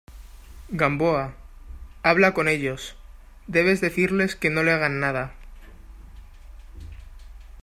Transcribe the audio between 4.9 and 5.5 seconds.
nada.